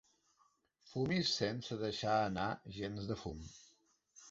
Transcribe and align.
Fumis 0.91 1.33
sense 1.41 1.77
deixar 1.83 2.17
anar 2.23 2.49
gens 2.81 3.13
de 3.13 3.21
fum. 3.27 3.47